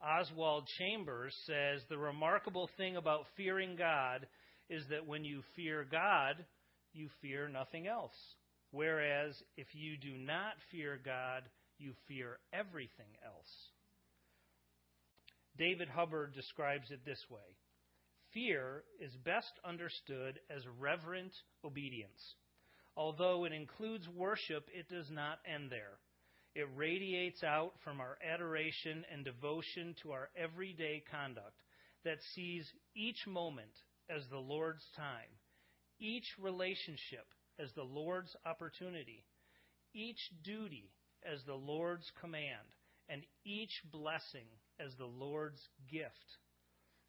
Oswald 0.00 0.68
Chambers 0.78 1.34
says 1.44 1.82
the 1.88 1.98
remarkable 1.98 2.70
thing 2.76 2.96
about 2.96 3.26
fearing 3.36 3.74
God 3.76 4.26
is 4.70 4.84
that 4.90 5.06
when 5.06 5.24
you 5.24 5.42
fear 5.56 5.84
God, 5.90 6.44
you 6.92 7.08
fear 7.20 7.48
nothing 7.48 7.88
else. 7.88 8.14
Whereas 8.70 9.34
if 9.56 9.66
you 9.72 9.96
do 9.96 10.16
not 10.16 10.54
fear 10.70 10.98
God, 11.04 11.42
you 11.78 11.92
fear 12.06 12.38
everything 12.52 13.16
else. 13.24 13.48
David 15.58 15.88
Hubbard 15.88 16.34
describes 16.34 16.90
it 16.90 17.04
this 17.04 17.24
way 17.28 17.56
Fear 18.32 18.84
is 19.00 19.12
best 19.24 19.52
understood 19.64 20.38
as 20.48 20.62
reverent 20.78 21.32
obedience. 21.64 22.36
Although 22.96 23.44
it 23.44 23.52
includes 23.52 24.08
worship, 24.08 24.68
it 24.72 24.88
does 24.88 25.10
not 25.10 25.38
end 25.46 25.70
there. 25.70 25.98
It 26.54 26.68
radiates 26.76 27.42
out 27.42 27.72
from 27.82 28.00
our 28.00 28.18
adoration 28.24 29.04
and 29.12 29.24
devotion 29.24 29.94
to 30.02 30.12
our 30.12 30.30
everyday 30.36 31.02
conduct 31.10 31.62
that 32.04 32.18
sees 32.34 32.64
each 32.94 33.26
moment 33.26 33.70
as 34.10 34.22
the 34.30 34.38
Lord's 34.38 34.84
time, 34.96 35.30
each 36.00 36.26
relationship 36.40 37.26
as 37.58 37.70
the 37.74 37.82
Lord's 37.82 38.34
opportunity, 38.46 39.24
each 39.94 40.30
duty 40.44 40.90
as 41.24 41.40
the 41.44 41.54
Lord's 41.54 42.10
command, 42.20 42.74
and 43.08 43.22
each 43.44 43.82
blessing 43.90 44.46
as 44.84 44.94
the 44.96 45.06
Lord's 45.06 45.60
gift. 45.90 46.12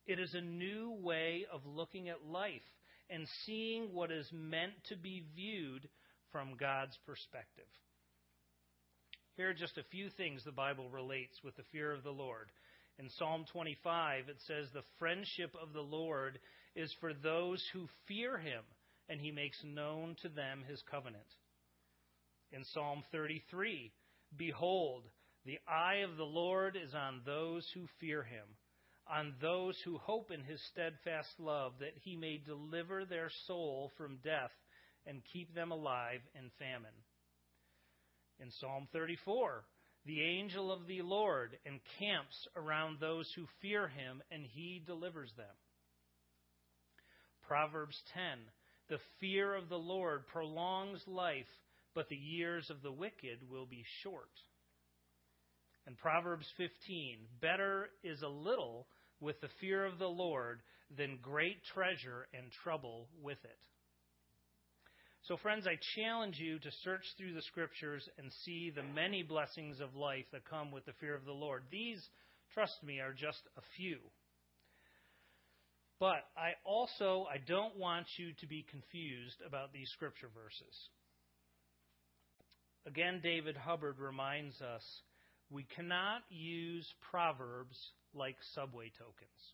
It 0.05 0.19
is 0.19 0.34
a 0.34 0.41
new 0.41 0.97
way 1.01 1.45
of 1.51 1.62
looking 1.65 2.10
at 2.10 2.25
life 2.25 2.62
and 3.10 3.27
seeing 3.45 3.93
what 3.93 4.12
is 4.12 4.27
meant 4.32 4.73
to 4.89 4.95
be 4.95 5.23
viewed 5.36 5.88
from 6.32 6.58
God's 6.60 6.97
perspective. 7.05 7.65
Here 9.36 9.49
are 9.49 9.53
just 9.53 9.77
a 9.77 9.84
few 9.91 10.10
things 10.10 10.43
the 10.43 10.51
Bible 10.51 10.89
relates 10.89 11.43
with 11.43 11.55
the 11.55 11.63
fear 11.71 11.93
of 11.93 12.03
the 12.03 12.12
Lord. 12.12 12.49
In 12.97 13.10
Psalm 13.17 13.45
25, 13.51 14.29
it 14.29 14.38
says, 14.45 14.67
The 14.73 14.84
friendship 14.99 15.55
of 15.62 15.73
the 15.73 15.82
Lord 15.82 16.39
is 16.75 16.93
for 16.99 17.13
those 17.13 17.63
who 17.71 17.88
fear 18.08 18.38
him, 18.38 18.63
and 19.08 19.21
he 19.21 19.32
makes 19.32 19.58
known 19.63 20.17
to 20.21 20.29
them 20.29 20.63
his 20.67 20.84
covenant. 20.91 21.23
In 22.51 22.63
Psalm 22.73 23.03
33, 23.12 23.91
Behold, 24.36 25.03
the 25.45 25.60
eye 25.67 26.04
of 26.10 26.17
the 26.17 26.23
Lord 26.23 26.75
is 26.75 26.93
on 26.93 27.21
those 27.25 27.65
who 27.73 27.88
fear 27.99 28.23
him, 28.23 28.45
on 29.08 29.34
those 29.41 29.75
who 29.84 29.97
hope 29.97 30.32
in 30.32 30.43
his 30.43 30.62
steadfast 30.71 31.30
love, 31.39 31.73
that 31.80 31.97
he 32.04 32.15
may 32.15 32.38
deliver 32.45 33.06
their 33.06 33.30
soul 33.47 33.91
from 33.97 34.19
death 34.23 34.52
and 35.06 35.21
keep 35.34 35.54
them 35.56 35.71
alive 35.71 36.19
in 36.36 36.52
famine. 36.60 36.95
In 38.39 38.52
Psalm 38.60 38.88
34, 38.93 39.63
the 40.06 40.21
angel 40.21 40.71
of 40.71 40.88
the 40.88 41.02
Lord 41.02 41.58
encamps 41.65 42.47
around 42.56 42.99
those 42.99 43.30
who 43.36 43.45
fear 43.62 43.88
him, 43.88 44.21
and 44.32 44.45
he 44.45 44.82
delivers 44.86 45.32
them. 45.36 45.56
Proverbs 47.47 47.99
10 48.13 48.21
The 48.89 48.99
fear 49.19 49.56
of 49.56 49.69
the 49.69 49.78
Lord 49.80 50.28
prolongs 50.28 51.02
life, 51.08 51.49
but 51.95 52.08
the 52.10 52.15
years 52.15 52.69
of 52.69 52.82
the 52.82 52.91
wicked 52.91 53.39
will 53.49 53.65
be 53.65 53.84
short. 54.04 54.30
And 55.88 55.98
Proverbs 55.98 56.46
15 56.58 57.18
Better 57.42 57.89
is 58.04 58.22
a 58.22 58.28
little 58.28 58.88
with 59.20 59.39
the 59.42 59.50
fear 59.60 59.86
of 59.86 60.00
the 60.00 60.08
Lord 60.08 60.62
than 60.96 61.20
great 61.22 61.58
treasure 61.74 62.28
and 62.34 62.52
trouble 62.63 63.08
with 63.22 63.38
it. 63.44 63.60
So, 65.24 65.38
friends, 65.38 65.68
I 65.68 65.78
challenge 65.96 66.39
you 66.39 66.60
to 66.60 66.72
search 66.84 67.04
through 67.18 67.34
the 67.34 67.42
scriptures 67.42 68.08
and 68.18 68.32
see 68.46 68.72
the 68.74 68.84
many 68.84 69.22
blessings 69.22 69.80
of 69.80 69.96
life 69.96 70.26
that 70.32 70.50
come 70.50 70.72
with 70.72 70.86
the 70.86 70.94
fear 71.00 71.13
of 71.13 71.26
the 71.26 71.34
Lord. 71.34 71.63
These, 71.70 72.02
trust 72.54 72.82
me, 72.84 73.00
are 73.00 73.13
just 73.13 73.42
a 73.58 73.62
few. 73.78 73.98
But 76.00 76.24
I 76.38 76.54
also 76.63 77.28
I 77.30 77.38
don't 77.38 77.78
want 77.78 78.08
you 78.18 78.32
to 78.39 78.48
be 78.48 78.65
confused 78.72 79.36
about 79.46 79.74
these 79.74 79.89
scripture 79.89 80.30
verses. 80.34 80.89
Again, 82.88 83.20
David 83.22 83.58
Hubbard 83.58 84.00
reminds 84.00 84.62
us 84.62 84.84
we 85.50 85.64
cannot 85.76 86.22
use 86.30 86.88
proverbs 87.12 87.78
like 88.14 88.38
subway 88.54 88.92
tokens 88.98 89.54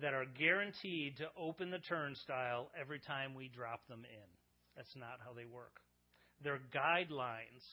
that 0.00 0.14
are 0.14 0.26
guaranteed 0.38 1.16
to 1.18 1.26
open 1.38 1.70
the 1.70 1.78
turnstile 1.78 2.70
every 2.78 3.00
time 3.00 3.34
we 3.34 3.48
drop 3.48 3.86
them 3.88 4.04
in. 4.04 4.28
That's 4.76 4.96
not 4.96 5.20
how 5.24 5.32
they 5.34 5.44
work. 5.44 5.80
They're 6.42 6.60
guidelines, 6.74 7.64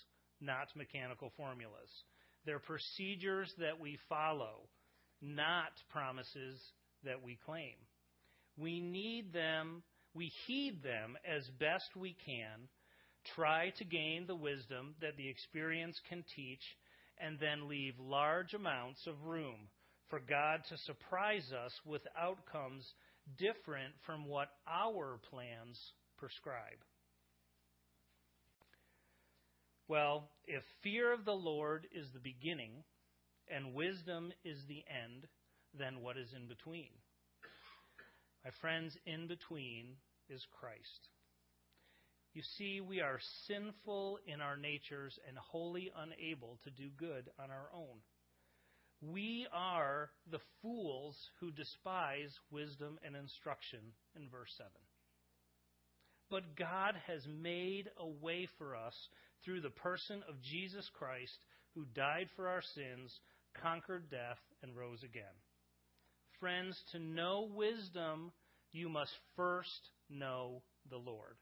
not 0.42 0.68
mechanical 0.76 1.32
formulas. 1.38 1.90
They're 2.46 2.60
procedures 2.60 3.54
that 3.60 3.80
we 3.80 3.98
follow, 4.10 4.68
not 5.22 5.72
promises 5.90 6.60
that 7.04 7.24
we 7.24 7.38
claim. 7.46 7.76
We 8.58 8.80
need 8.80 9.32
them, 9.34 9.84
we 10.13 10.32
heed 10.48 10.82
them 10.84 11.16
as 11.26 11.48
best 11.60 11.96
we 11.96 12.16
can, 12.26 12.68
try 13.36 13.72
to 13.78 13.86
gain 13.86 14.26
the 14.28 14.36
wisdom 14.36 14.96
that 15.02 15.18
the 15.18 15.30
experience 15.30 16.00
can 16.10 16.24
teach, 16.36 16.63
and 17.19 17.39
then 17.39 17.67
leave 17.67 17.93
large 17.99 18.53
amounts 18.53 19.06
of 19.08 19.23
room 19.23 19.69
for 20.10 20.19
God 20.19 20.62
to 20.69 20.77
surprise 20.77 21.51
us 21.65 21.73
with 21.86 22.01
outcomes 22.19 22.86
different 23.38 23.93
from 24.06 24.25
what 24.25 24.49
our 24.67 25.19
plans 25.30 25.80
prescribe. 26.17 26.80
Well, 29.88 30.30
if 30.45 30.63
fear 30.84 31.13
of 31.13 31.25
the 31.25 31.32
Lord 31.32 31.88
is 31.93 32.08
the 32.13 32.19
beginning 32.19 32.84
and 33.49 33.73
wisdom 33.73 34.32
is 34.43 34.58
the 34.67 34.84
end, 34.89 35.27
then 35.77 36.01
what 36.01 36.17
is 36.17 36.27
in 36.36 36.47
between? 36.47 36.89
My 38.43 38.51
friends, 38.62 38.97
in 39.06 39.27
between 39.27 39.95
is 40.30 40.45
Christ. 40.60 41.10
You 42.38 42.43
see, 42.60 42.82
we 42.82 43.02
are 43.02 43.19
sinful 43.47 44.19
in 44.28 44.41
our 44.41 44.56
natures 44.56 45.17
and 45.28 45.36
wholly 45.39 45.91
unable 45.97 46.60
to 46.65 46.69
do 46.69 46.89
good 46.95 47.32
on 47.39 47.50
our 47.50 47.67
own. 47.73 47.97
We 49.02 49.47
are 49.52 50.12
the 50.30 50.41
fools 50.62 51.15
who 51.39 51.50
despise 51.50 52.30
wisdom 52.52 53.00
and 53.04 53.15
instruction 53.15 53.80
in 54.15 54.30
verse 54.30 54.54
7. 54.56 54.69
But 56.30 56.56
God 56.56 56.93
has 57.08 57.26
made 57.26 57.89
a 57.97 58.08
way 58.08 58.47
for 58.60 58.76
us 58.76 58.93
through 59.43 59.62
the 59.62 59.71
person 59.71 60.21
of 60.30 60.39
Jesus 60.43 60.88
Christ, 60.93 61.39
who 61.73 61.86
died 61.95 62.30
for 62.36 62.50
our 62.50 62.62
sins, 62.76 63.19
conquered 63.63 64.12
death, 64.12 64.38
and 64.62 64.78
rose 64.78 65.02
again. 65.02 65.23
Friends, 66.39 66.80
to 66.91 67.00
know 67.00 67.50
wisdom, 67.52 68.32
you 68.73 68.89
must 68.89 69.13
first 69.36 69.89
know 70.08 70.62
the 70.91 70.97
Lord. 70.97 71.38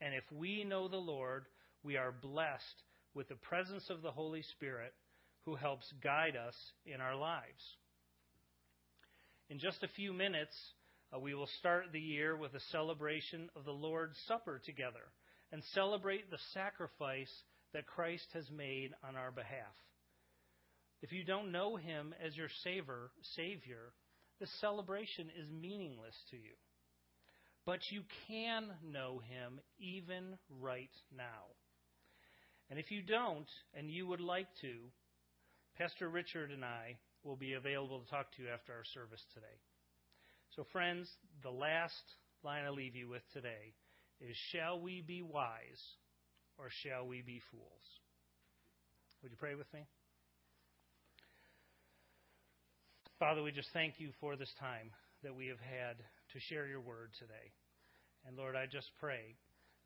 And 0.00 0.14
if 0.14 0.24
we 0.30 0.64
know 0.64 0.88
the 0.88 0.96
Lord, 0.96 1.46
we 1.82 1.96
are 1.96 2.12
blessed 2.12 2.82
with 3.14 3.28
the 3.28 3.36
presence 3.36 3.88
of 3.88 4.02
the 4.02 4.10
Holy 4.10 4.42
Spirit 4.42 4.92
who 5.44 5.54
helps 5.54 5.90
guide 6.02 6.36
us 6.36 6.54
in 6.84 7.00
our 7.00 7.16
lives. 7.16 7.62
In 9.48 9.58
just 9.58 9.82
a 9.82 9.88
few 9.88 10.12
minutes, 10.12 10.54
uh, 11.14 11.20
we 11.20 11.34
will 11.34 11.48
start 11.58 11.86
the 11.92 12.00
year 12.00 12.36
with 12.36 12.52
a 12.54 12.60
celebration 12.72 13.48
of 13.54 13.64
the 13.64 13.72
Lord's 13.72 14.18
Supper 14.26 14.60
together 14.64 15.12
and 15.52 15.62
celebrate 15.72 16.30
the 16.30 16.38
sacrifice 16.52 17.30
that 17.72 17.86
Christ 17.86 18.26
has 18.34 18.50
made 18.50 18.90
on 19.06 19.16
our 19.16 19.30
behalf. 19.30 19.74
If 21.02 21.12
you 21.12 21.24
don't 21.24 21.52
know 21.52 21.76
him 21.76 22.14
as 22.24 22.36
your 22.36 22.48
savior, 22.64 23.10
savior, 23.36 23.92
the 24.40 24.48
celebration 24.60 25.28
is 25.38 25.48
meaningless 25.50 26.16
to 26.30 26.36
you. 26.36 26.56
But 27.66 27.80
you 27.90 28.02
can 28.28 28.68
know 28.92 29.20
him 29.28 29.60
even 29.80 30.38
right 30.60 30.94
now. 31.14 31.50
And 32.70 32.78
if 32.78 32.92
you 32.92 33.02
don't, 33.02 33.48
and 33.74 33.90
you 33.90 34.06
would 34.06 34.20
like 34.20 34.46
to, 34.60 34.72
Pastor 35.76 36.08
Richard 36.08 36.52
and 36.52 36.64
I 36.64 36.96
will 37.24 37.36
be 37.36 37.54
available 37.54 38.00
to 38.00 38.08
talk 38.08 38.30
to 38.36 38.42
you 38.42 38.48
after 38.48 38.72
our 38.72 38.84
service 38.94 39.22
today. 39.34 39.46
So, 40.54 40.64
friends, 40.72 41.10
the 41.42 41.50
last 41.50 42.02
line 42.44 42.64
I 42.64 42.70
leave 42.70 42.94
you 42.94 43.08
with 43.08 43.22
today 43.32 43.74
is 44.20 44.36
Shall 44.52 44.80
we 44.80 45.02
be 45.02 45.22
wise 45.22 45.82
or 46.58 46.68
shall 46.82 47.06
we 47.06 47.20
be 47.20 47.42
fools? 47.50 47.82
Would 49.22 49.32
you 49.32 49.38
pray 49.38 49.56
with 49.56 49.72
me? 49.74 49.80
Father, 53.18 53.42
we 53.42 53.50
just 53.50 53.70
thank 53.72 53.94
you 53.98 54.10
for 54.20 54.36
this 54.36 54.52
time 54.60 54.90
that 55.22 55.34
we 55.34 55.48
have 55.48 55.58
had 55.58 55.96
to 56.32 56.40
share 56.40 56.66
your 56.66 56.80
word 56.80 57.12
today. 57.18 57.52
And 58.26 58.36
Lord, 58.36 58.56
I 58.56 58.66
just 58.66 58.90
pray 58.98 59.36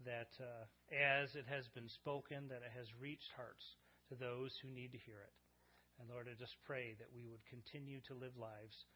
that 0.04 0.32
uh, 0.40 0.64
as 0.94 1.34
it 1.36 1.44
has 1.48 1.68
been 1.74 1.88
spoken, 1.88 2.48
that 2.48 2.64
it 2.64 2.72
has 2.72 2.88
reached 3.00 3.30
hearts 3.36 3.64
to 4.08 4.14
those 4.16 4.56
who 4.62 4.72
need 4.72 4.92
to 4.92 5.04
hear 5.04 5.20
it. 5.20 5.36
And 6.00 6.08
Lord, 6.08 6.28
I 6.28 6.34
just 6.38 6.56
pray 6.64 6.96
that 6.98 7.12
we 7.12 7.28
would 7.28 7.44
continue 7.44 8.00
to 8.08 8.16
live 8.16 8.36
lives 8.40 8.88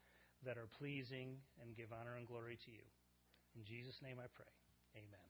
that 0.43 0.57
are 0.57 0.69
pleasing 0.77 1.37
and 1.61 1.77
give 1.77 1.93
honor 1.93 2.17
and 2.17 2.27
glory 2.27 2.57
to 2.65 2.71
you. 2.71 2.85
In 3.55 3.63
Jesus' 3.63 4.01
name 4.01 4.17
I 4.17 4.27
pray. 4.33 4.49
Amen. 4.97 5.24